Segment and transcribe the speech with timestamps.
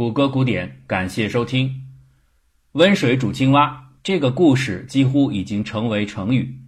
[0.00, 1.70] 谷歌古典，感谢收听。
[2.72, 6.58] 温水煮青蛙这个故事几乎已经成为成语。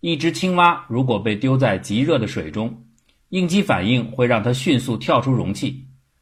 [0.00, 2.82] 一只青蛙如果被丢在极热的水中，
[3.28, 5.68] 应激反应会让它迅速跳出容器；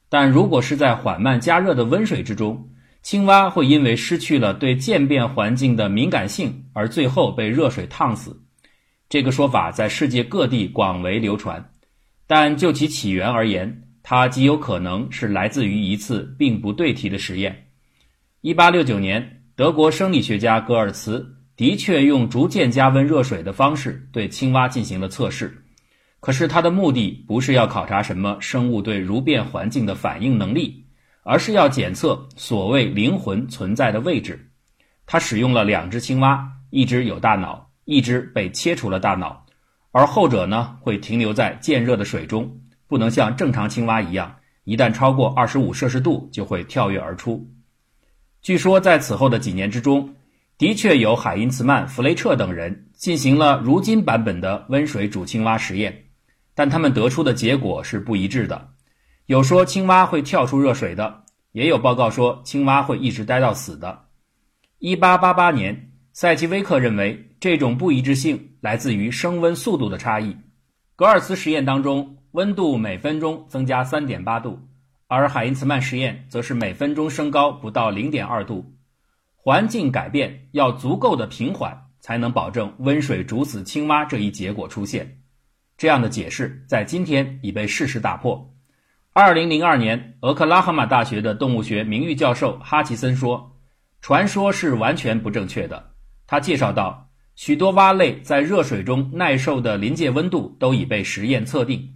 [0.08, 2.68] 但如果是在缓慢加热的温水之中，
[3.00, 8.42] 青蛙会因为失去了对渐变环境的敏感性，而最后被热水烫死。
[9.08, 11.70] 这个说法在世界各地广为流传，
[12.26, 17.66] 但就其起源而言，它极有可能是来自于一次并不对题的实验。
[18.40, 25.52] 一八六九年，德国生理学家格尔茨的确用逐渐加温热水的方式对青蛙进行了测试，
[26.20, 30.86] 可是他的目的不是要考察什么生物对如变环境的反应能力，
[31.24, 34.52] 而是要检测所谓灵魂存在的位置。
[35.04, 39.44] 他使用了两只青蛙，一只有大脑，一只被切除了大脑，
[39.90, 42.48] 而后者呢会停留在渐热的水中。
[42.88, 47.44] 不能像正常青蛙一样，一旦超过二十五摄氏度就会跳跃而出。
[48.42, 50.14] 据说在此后的几年之中，
[50.56, 56.04] 的确有海因茨曼、弗雷彻等人进行了如今版本的温水煮青蛙实验，
[56.54, 58.68] 但他们得出的结果是不一致的。
[59.26, 64.04] 有说青蛙会跳出热水的，也有报告说青蛙会一直待到死的。
[64.78, 70.36] 一八八八年，塞奇威克认为这种不一致性来自于升温速度的差异。
[70.94, 72.12] 格尔茨实验当中。
[72.36, 74.60] 温度每分钟增加三点八度，
[75.06, 78.74] 而海因茨曼实验则是每分钟升高不到零点二度。
[79.34, 85.18] 环境改变要足够的平缓，才能保证温水煮死青蛙这一结果出现。
[85.78, 88.54] 这样的解释在今天已被事实打破。
[89.14, 93.50] 二零零二年，俄克拉荷马大学的动物学名誉教授哈奇森说
[94.02, 95.92] ：“传说是完全不正确的。”
[96.28, 101.95] 他介绍到，许多蛙类在热水中耐受的临界温度都已被实验测定。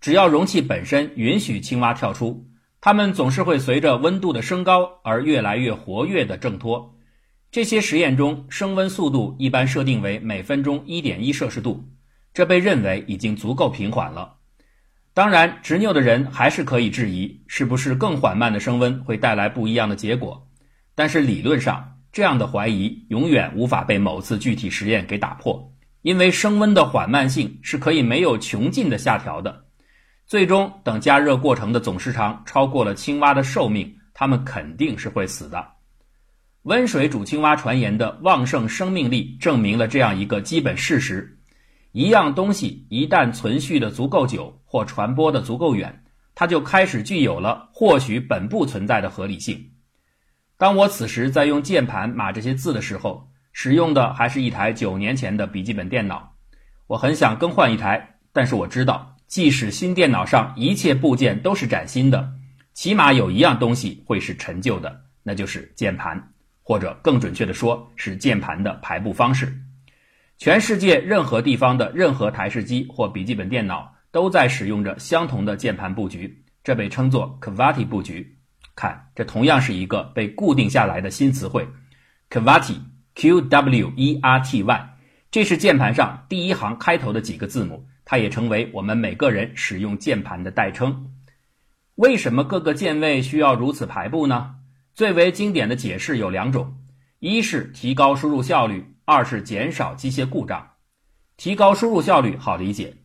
[0.00, 2.46] 只要容器本身允许青蛙跳出，
[2.80, 6.94] 它们总是会随着温度的升高而越来越活跃的挣脱。
[7.50, 11.82] 这些实验中升温速度一般设定为每分钟一点一摄氏度，
[12.32, 14.34] 这被认为已经足够平缓了。
[15.14, 20.46] 当然，执拗的人还是可以质疑是不是更缓慢的升温会带来不一样的结果。
[20.94, 29.64] 但是理论上，这样的怀疑永远无法被某次具体实验给打破，因为升温的缓慢性是可以没有穷尽的下调的。
[30.28, 35.66] 最终，等加热过程的总时长超过了青蛙的寿命，它们肯定是会死的。
[36.64, 41.38] 温水煮青蛙传言的旺盛生命力证明了这样一个基本事实：
[41.92, 49.70] 一样东西一旦存续的足够久或传播的足够远，它就开始具有了或许本不存在的合理性。
[50.58, 56.34] 当我此时在用键盘码这些字的时候，使用的还是一台九年前的笔记本电脑。
[56.86, 59.14] 我很想更换一台，但是我知道。
[59.28, 62.32] 即使新电脑上一切部件都是崭新的，
[62.72, 69.54] 起码有一样东西会是陈旧的，那就是键盘，或者更准确的说，是键盘的排布方式。
[70.38, 78.38] 全世界任何地方的任何台式机或笔记本电脑都在使用着相同的键盘布局，这被称作 Kvaty 布局。
[78.74, 81.68] 看，这同样是一个被固定下来的新词汇
[82.30, 82.76] kvati
[83.14, 84.86] qwerty
[85.30, 87.86] 这是键盘上第一行开头的几个字母。
[88.10, 91.12] 它也成为我们每个人使用键盘的代称。
[91.96, 94.54] 为什么各个键位需要如此排布呢？
[94.94, 96.78] 最为经典的解释有两种：
[97.18, 100.70] 一是提高输入效率，二是减少机械故障。
[101.36, 102.96] 提高输入效率好理解，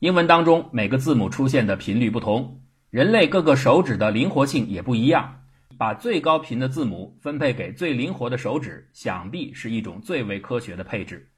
[0.00, 2.60] 英文当中每个字母出现的频率不同，
[2.90, 5.40] 人类各个手指的灵活性也不一样，
[5.78, 11.30] 把最高频的字母分配给最灵活的手指，想必是一种最为科学的配置。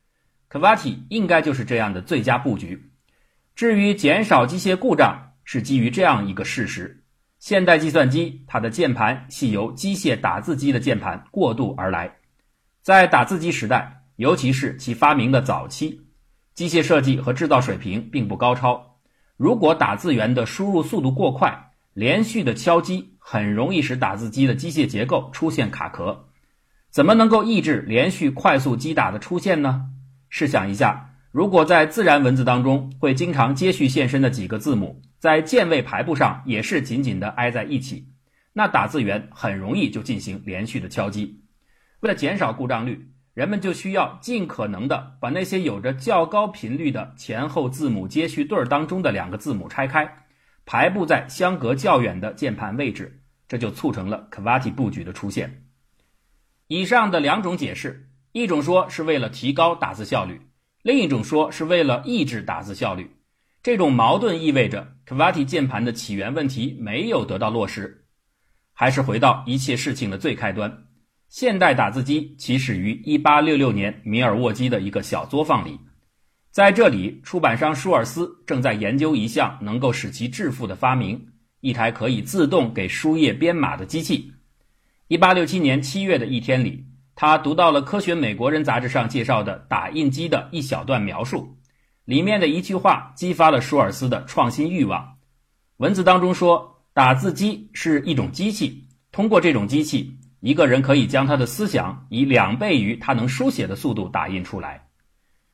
[0.51, 2.89] Kavati 应该就是这样的最佳布局。
[3.55, 7.05] 至于减少机械故障，是基于这样一个事实：
[7.39, 12.11] 现代计算机它的键盘系由机械打字机的键盘过渡而来。
[12.81, 16.01] 在打字机时代，尤其是其发明的早期，
[16.55, 18.99] 机械设计和制造水平并不高超。
[19.37, 26.29] 如果打字员的输入速度过快，连续的敲击很容易使打字机的机械结构出现卡壳。
[26.91, 29.91] 怎么能够抑制连续快速击打的出现呢？
[30.31, 31.11] 试想一下。
[31.33, 38.07] 如果在自然文字当中会经常接续现身的几个字母，在键位排布上也是紧紧的挨在一起，
[38.53, 41.43] 那打字员很容易就进行连续的敲击。
[42.01, 50.27] 为了减少故障率，人们就需要尽可能的把那些有着较高频率的前后字母接续对儿当中的两个字母拆开，
[50.67, 55.65] 排布在相隔较远的键盘位置，这就促成了 k v a t i 布局的出现。
[56.67, 60.43] 以上的两种解释，一种说是为了提高打字效率。
[60.83, 63.11] 另一种说是为了抑制打字效率，
[63.63, 68.05] 这种矛盾意味着 k v a t i 键盘的起源问题没有得到落实。
[68.73, 70.85] 还是回到一切事情的最开端。
[71.29, 75.79] 现代打字机起始于1866年米尔沃基的一个小作坊里，
[76.51, 81.29] 在这里，出版商舒尔斯正在研究一项能够使其致富的发明——
[81.61, 84.33] 一台可以自动给书页编码的机器。
[85.09, 86.85] 1867年7月的一天里，
[87.23, 91.57] 他读到了《科学美国人》杂志上介绍的打印机的一小段描述。
[92.05, 95.19] 里面的一句话激发了舒尔斯的创新欲望。
[95.77, 104.89] 文字当中说，打字机是一种机器，通过这种机器，一个人可以将他的思想以两倍于他能书写的速度打印出来。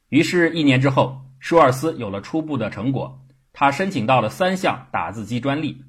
[0.08, 3.20] 于是，一年之后，舒尔斯有了初步的成果，
[3.52, 5.84] 他申请到了三项打字机专利。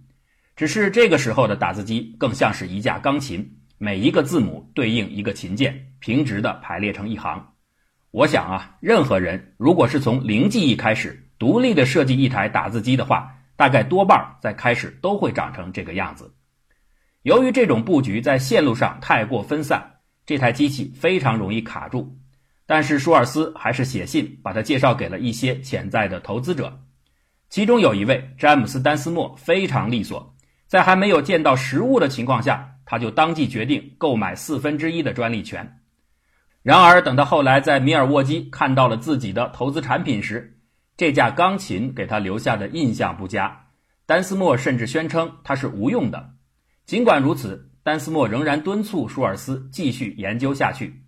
[0.57, 7.53] 只是这个时候的打字机更像是一架钢琴，每一个字母对应一个琴键，平直的排列成一行。
[8.11, 16.35] 我想啊，任何人如果是从零记忆开始独立的设计一台打字机的话，大概多半在开始都会长成这个样子。
[17.21, 22.17] 由于这种布局在线路上太过分散，这台机器非常容易卡住。
[22.65, 26.81] 但是舒尔斯还是写信把它介绍给了一些潜在的投资者，
[27.49, 30.35] 其中有一位詹姆斯·丹斯莫非常利索，
[30.67, 35.79] 在还没有见到实物的情况下，他就当即决定购买四分之一的专利权。
[36.63, 40.57] 然而，等到后来在米尔沃基看到了自己的投资产品时，
[40.97, 43.67] 这架钢琴给他留下的印象不佳。
[44.07, 46.31] 丹斯莫甚至宣称它是无用的。
[46.87, 51.03] 尽管如此，丹斯莫仍然敦促舒尔斯继续研究下去。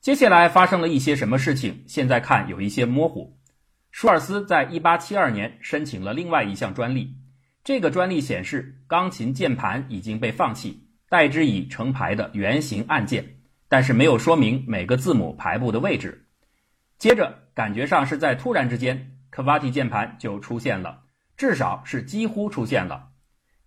[0.00, 1.84] 接下来发生了一些什么事情？
[1.86, 3.38] 现在看有一些模糊。
[3.92, 7.14] 舒尔斯在1872年申请了另外一项专利，
[7.62, 13.36] 这个专利显示钢琴键盘已经被放弃，代之以成排的圆形按键。
[13.70, 16.24] 但是没有说明每个字母排布的位置。
[16.98, 21.02] 接着，感觉上是在突然之间，k v a t i 键盘就出现了，
[21.36, 23.08] 至少是几乎出现了。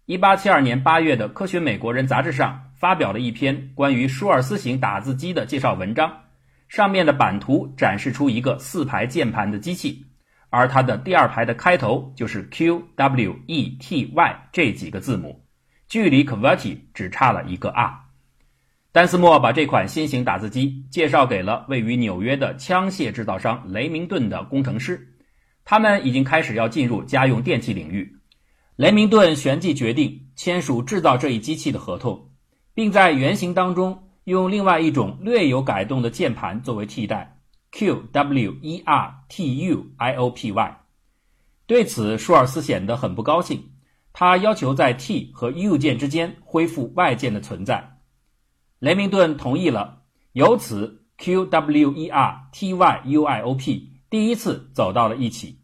[0.07, 6.23] 1872年8月的《科学美国人》杂志上发表了一篇关于舒尔斯型打字机的介绍文章，
[6.67, 10.07] 上面的版图展示出一个四排键盘的机器，
[10.49, 15.40] 而它的第二排的开头就是 Q、W、E、T、Y 这几个字母，
[15.91, 17.93] 距离 k v a t i 只差了一个 R。
[18.93, 25.05] 丹斯莫把这款新型打字机介绍给了位于纽约的枪械制造商雷明顿的工程师，
[25.65, 28.09] 他们已经开始要进入家用电器领域。
[28.77, 32.29] 雷明顿旋即决定签署制造这一机器的合同，
[32.73, 37.37] 并在原型当中用另外一种略有改动的键盘作为替代
[37.73, 40.77] ，Q W E R T U I O P Y。
[41.67, 43.70] 对此，舒尔斯显得很不高兴，
[44.21, 47.97] 他要求在 T 和 U 键之间恢复 Y 键的存在。
[48.77, 50.03] 雷明顿同意了，
[50.33, 55.63] 由此 Q W E R T Y U I O P 第一次走到了一起。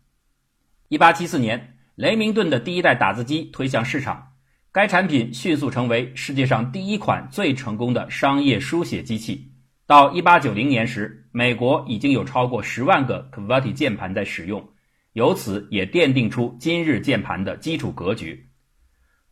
[0.87, 4.29] 一八七四年，雷明顿的第一代打字机推向市场，
[4.71, 9.51] 该产品迅速成为世界上第一款最成功的商业书写机器。
[9.85, 14.67] 到一八九零年时，美国已经有超过十万个 QWERTY 键盘在使用，
[15.13, 18.45] 由此也奠定出今日键盘的基础格局。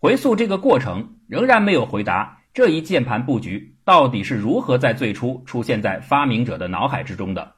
[0.06, 2.38] 回溯这个过程，仍然没有回答。
[2.54, 7.56] 这一键盘布局到底是如何在最初出现在发明者的脑海之中的？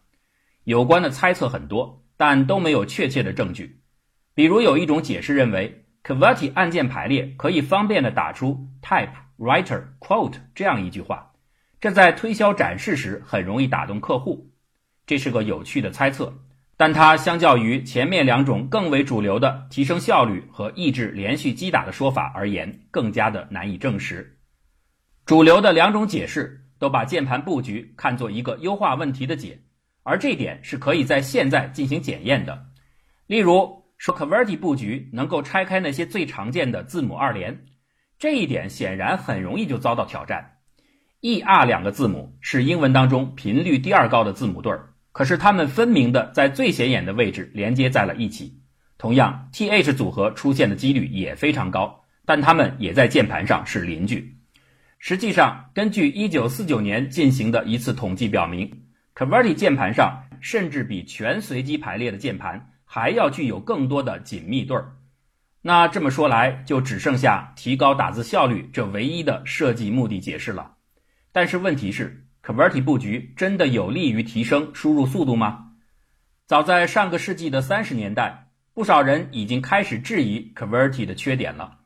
[0.64, 3.82] 有关的猜测很多，但都没有确切的证据。
[4.34, 11.34] 比如有一种解释认为，QWERTY 按键排列可以方便的打出 type writer quote 这样一句话，
[11.82, 14.50] 这在推销展示时很容易打动客户。
[15.06, 16.34] 这是个有趣的猜测，
[16.78, 24.38] 但它相较于前面两种更为主流的提升效率和抑制连续击打的说法而言，更加的难以证实。
[25.26, 29.60] 主流的两种解释都把键盘布局看作一个优化问题的解，
[30.04, 32.68] 而这点是可以在现在进行检验的。
[33.26, 37.66] 例如，说 QWERTY 布局能够拆开那些最常见的字母二连，
[38.20, 40.60] 这一点显然很容易就遭到挑战。
[41.22, 48.62] E、R 两个字母是英文当中频率第二高的字母对儿，可是它们分明的在最显眼的位置连接在了一起。
[49.00, 54.38] 同样，T、H 组合出现的几率也非常高，但它们也在键盘上是邻居。
[55.00, 58.84] 实际上，根据1949年进行的一次统计表明
[59.16, 64.98] ，QWERTY 键盘上甚至比全随机排列的键盘还要具有更多的紧密对儿。
[65.64, 70.74] 那这么说来，就只剩下提高打字效率这唯一的设计目的解释了。
[71.32, 75.74] 但是问题是，QWERTY 布局真的有利于提升输入速度吗？
[76.46, 81.80] 早在上个世纪的三十年代，不少人已经开始质疑 QWERTY 的缺点了。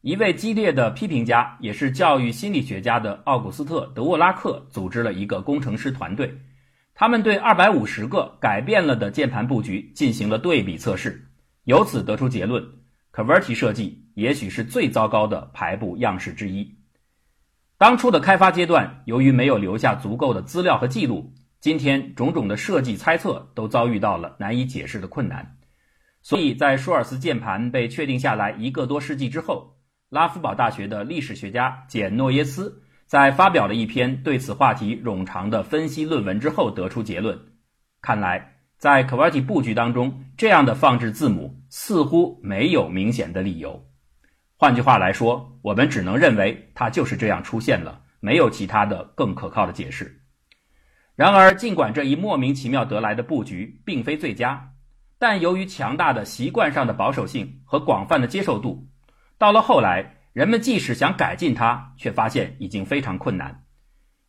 [0.00, 6.34] 一位激烈的批评家，也是教育心理学家的奥古斯特·德沃拉克组织了一个工程师团队，
[6.94, 11.28] 他们对二百五十个改变了的键盘布局进行了对比测试，
[11.64, 12.64] 由此得出结论
[13.12, 16.74] ：QWERTY 设计也许是最糟糕的排布样式之一。
[17.78, 25.58] 当初的开发阶段，由于没有留下足够的资料和记录，今天种种的设计猜测都遭遇到了难以解释的困难。
[26.22, 29.76] 所以在舒尔斯键盘被确定下来一个多世纪之后，
[30.08, 37.38] 拉夫堡大学的历史学家简诺耶斯在发表了一篇对此话题冗长的分析论文之后，得出结论：
[38.00, 43.84] 看来在 QWERTY 布局当中，这样的放置字母似乎没有明显的理由。
[44.58, 50.22] 换句话来说，我们只能认为它就是这样出现了，没有其他的更可靠的解释。
[51.14, 54.72] 然而，尽管这一莫名其妙得来的布局并非最佳，
[55.18, 58.88] 但由于强大的习惯上的保守性和广泛的接受度，
[59.36, 63.64] 到了后来，人们即使想改进它，却发现已经非常困难。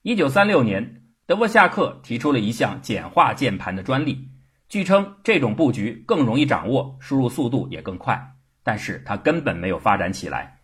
[0.01, 4.27] 一九三六年，德沃夏克提出了一项简化键盘的专利，
[4.67, 8.33] 据称这种布局更容易掌握，输入速度也更快。
[8.67, 10.59] 但是它根本没有发展起来。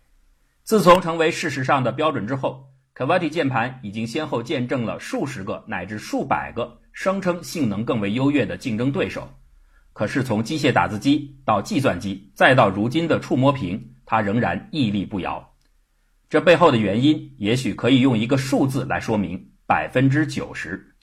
[0.62, 9.26] 自从成为事实上的标准之后，QWERTY 键盘已经先后见证了数十个乃至数百个声称性能更为优越的竞争对手。
[9.94, 15.54] 可是从机械打字机到计算机，再到如今的触摸屏，它仍然屹立不摇。
[16.28, 20.94] 这背后的原因，也许可以用一个数字来说明：百分之九十。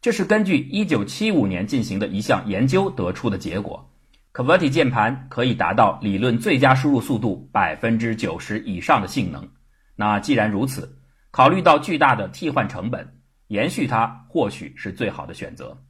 [0.00, 3.92] 这是根据1975年进行的一项研究得出的结果。
[4.36, 9.48] QWERTY 键盘可以达到理论最佳输入速度百分之九十以上的性能。
[9.94, 10.98] 那既然如此，
[11.30, 13.16] 考虑到巨大的替换成本，
[13.46, 15.82] 延续它或许是最好的选择。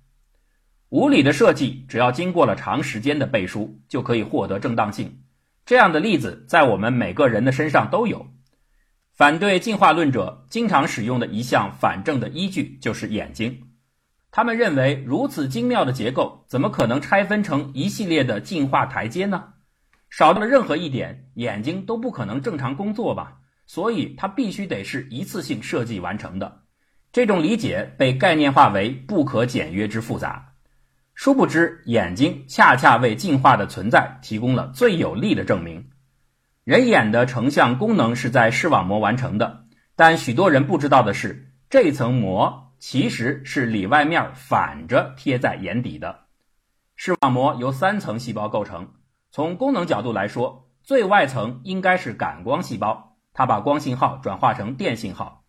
[0.90, 5.24] 无理的设计，只要经过了长时间的背书，就可以获得正当性。
[5.64, 8.28] 这样的例子在我们每个人的身上都有。
[9.12, 13.65] 反对进化论者经常使用的一项反证的依据就是眼睛。
[14.36, 19.54] 他们认为，如此精妙的结构，怎么可能拆分成一系列的进化台阶呢？
[20.10, 23.38] 少掉了任何一点，眼睛都不可能正常工作吧？
[23.66, 26.60] 所以，它必须得是一次性设计完成的。
[27.12, 30.52] 这种理解被概念化为不可简约之复杂。
[31.14, 35.88] 殊不知，眼睛恰恰为进化的存在提供了最有力的证明。
[36.62, 39.64] 人眼的成像功能是在视网膜完成的，
[39.96, 42.64] 但许多人不知道的是，这层膜。
[42.88, 46.26] 其实是里外面反着贴在眼底的。
[46.94, 48.92] 视网膜由三层细胞构成。
[49.32, 55.42] 从功能角度来说，最外层应该是感光细胞，它把光信号转化成电信号。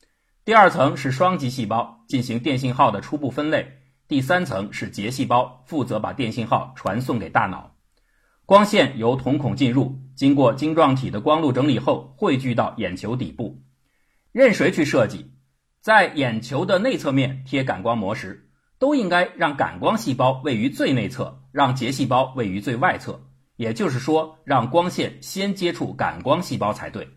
[0.46, 3.84] 第二层是双极细胞，进行电信号的初步分类。
[4.08, 7.76] 第三层是结细胞，负责把电信号传送给大脑。
[8.48, 13.62] 光线由瞳孔进入，经过晶状体的光路整理后，汇聚到眼球底部。
[14.32, 15.37] 任谁去设计？
[15.88, 23.18] 在眼球的内侧面贴感光膜时，都应该让感光细胞位于最内侧，让结细胞位于最外侧。
[23.56, 27.08] 也就是说，让光线先接触感光细胞才对。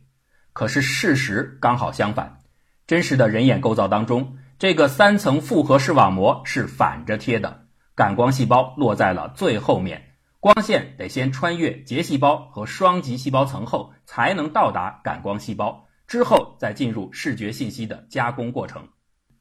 [0.52, 2.38] 可是事实刚好相反，
[2.86, 7.64] 真实的人眼构造当中，这个三层复合视网膜是反着贴的，
[7.96, 15.88] 感光细胞落在了最后面，光线得先穿越结细胞和双极细胞层后，才能到达感光细胞。
[16.10, 18.88] 之后再进入视觉信息的加工过程，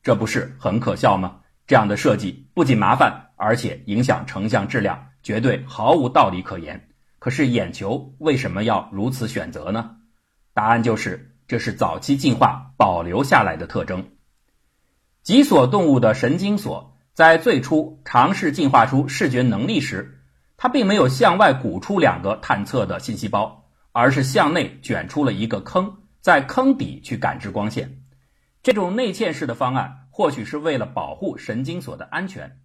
[0.03, 1.39] 这不是很可笑吗？
[1.65, 6.89] 这样的设计不仅麻烦，而且影响成像质量，绝对毫无道理可言。
[7.17, 9.95] 可是眼球为什么要如此选择呢？
[10.53, 14.07] 答案就是，这是早期进化保留下来的特征。
[15.23, 20.21] 脊索动物的神经索在最初尝试进化出视觉能力时，
[20.55, 25.95] 它并没有向外鼓出两个探测的信息包，而是向内卷出了一个坑。
[26.21, 28.03] 在坑底去感知光线，
[28.61, 32.59] 这种内嵌式的方案或许是为了保护神经索的安全，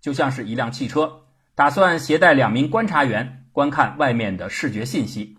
[0.00, 5.38] 就像是一辆汽车打算携带两名观察员观看外面的视觉信息，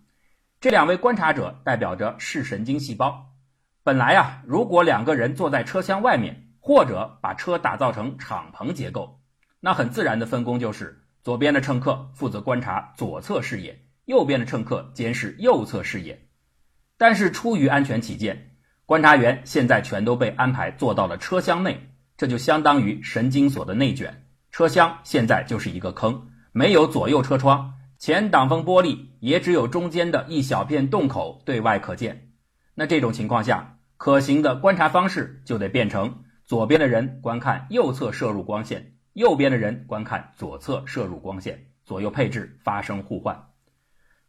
[0.61, 3.33] 这两位观察者代表着视神经细胞。
[3.83, 9.21] 本来啊，如果两个人坐在车厢外面，或者把车打造成敞篷结构，
[9.59, 16.26] 那很自然的分工就是：左边的乘客负责观察左侧视野，右边的乘客监视右侧视野。
[16.97, 18.51] 但是出于安全起见，
[18.85, 24.23] 观察员现在全都被安排坐到了车厢内，这就相当于神经锁的内卷。
[24.51, 32.31] 车厢现在就是一个坑，没有左右车窗，前挡风玻璃也只有中间的一小片洞口对外可见。
[32.73, 43.49] 那这种情况下，可行的观察方式就得变成左边的人观看右侧射入光线，右边的人观看左侧射入光线，左右配置发生互换。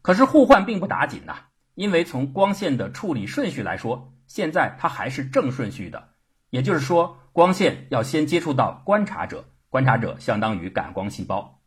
[0.03, 1.45] 可是互换并不打紧呐。
[1.79, 6.09] 因为从光线的处理顺序来说，现在它还是正顺序的，
[6.51, 11.61] 也就是说，光线要先接触到观察者，观察者相当于感光细胞，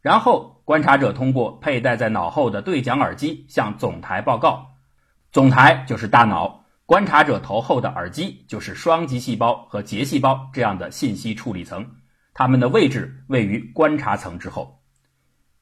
[0.00, 4.64] 然后观察者通过佩戴在脑后的对讲耳机向总台报告，
[5.32, 11.84] 总台就是大脑，观察者头后的耳机就是双极细胞和节细胞这样的信息处理层，
[12.32, 14.80] 它们的位置位于观察层之后。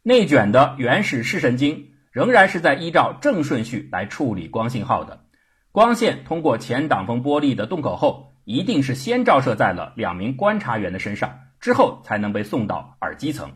[0.03, 5.26] 内卷的原始视神经仍然是在依照正顺序来处理光信号的，
[5.70, 13.52] 光线通过前挡风玻璃的洞口后，一定是先照射在了两名观察员的身上，之后才能被送到耳机层。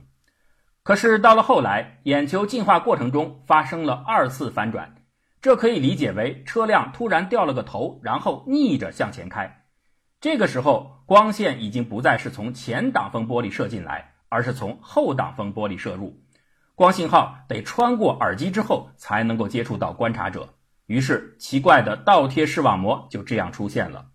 [0.83, 4.97] 可是到了后来，眼球进化过程中发生了二次反转，
[5.41, 9.65] 这可以理解为车辆突然掉了个头，然后逆着向前开。
[10.21, 16.21] 这个时候，光线已经不再是从前挡风玻璃射进来，而是从后挡风玻璃射入。
[16.81, 20.55] 光信号得穿过耳机之后才能够接触到观察者，
[20.87, 24.07] 于是奇怪的倒贴视网膜就这样出现了。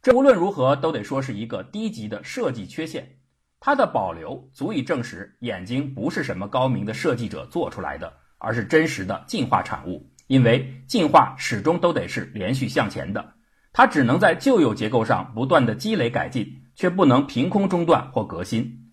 [0.00, 3.18] 这无论如何都得说是一个低级的设计缺陷。
[3.60, 10.10] 它的保留足以证实眼睛不是什么高明的设计者做出来的，而是真实的进化产物。
[10.28, 13.34] 因为进化始终都得是连续向前的，
[13.74, 18.85] 它只能在旧有结构上不断的积累改进，却不能凭空中断或革新。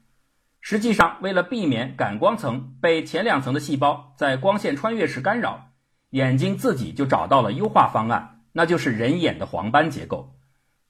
[0.65, 5.71] 实际上，为了避免感光层被前两层的细胞在光线穿越时干扰，
[6.11, 10.37] 眼睛自己就找到了优化方案，那就是人眼的黄斑结构。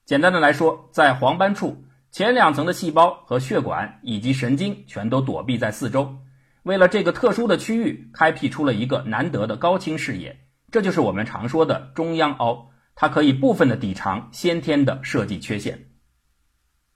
[0.04, 1.84] 简单的来说，在黄斑处。
[2.12, 6.18] 前两层的细胞和血管以及神经全都躲避在四周，
[6.62, 10.38] 为了这个特殊的区域，开辟出了一个难得的高清视野，
[10.70, 15.88] 这就是我们常说的中央凹，它可以部分的抵偿先天的设计缺陷。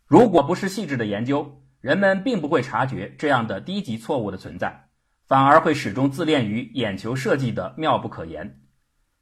[0.06, 4.88] 如果不是细致的研究，人们并不会察觉这样的低级错误的存在，
[5.26, 8.60] 反而会始终自恋于眼球设计的妙不可言。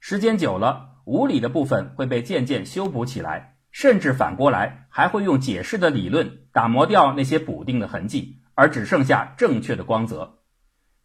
[0.00, 3.54] 时间久了，无理的部分会被渐渐修补起来。
[3.72, 10.38] 甚至反过来，还会用解释的理论打磨掉那些补丁的痕迹，而只剩下正确的光泽。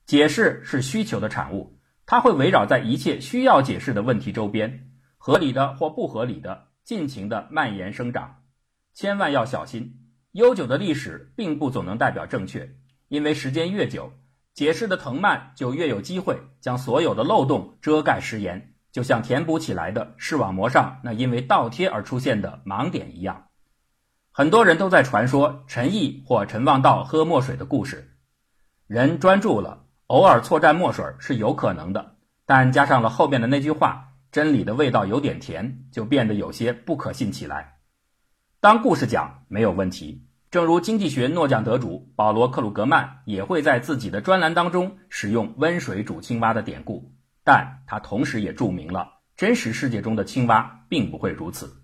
[0.06, 8.44] 解释是需求的产物，它会围绕在一切需要解释的问题周边，合理的或不合理的，尽情的蔓延生长。
[8.94, 10.01] 千万要小心，
[10.32, 12.74] 悠久的历史并不总能代表正确，
[13.10, 14.14] 因为时间越久，
[14.54, 18.74] 解释的藤蔓就越有机会将所有的漏洞遮盖食言。
[18.92, 23.48] 就像填补起来的视网膜上那因为倒贴而出现的盲点一样，
[24.32, 28.18] 很多人都在传说陈毅或陈望道喝墨水的故事。
[28.88, 37.80] 人专注了，偶尔错蘸墨水是有可能的，但加上了后面的那句话“真理的味道有点甜”，就变得有些不可信起来。
[38.62, 47.12] 当故事讲没有问题，正如经济学诺奖得主保罗·克鲁格曼也会在自己的专栏当中使用“温水煮青蛙”的典故。
[47.44, 51.82] 但他同时也注明了，真实世界中的青蛙并不会如此。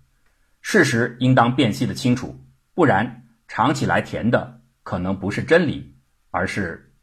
[0.60, 5.96] 事实应当辨析的清楚，不然尝起来甜的可能不是真理，
[6.30, 6.94] 而是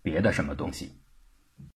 [0.00, 0.98] 别的什么东西。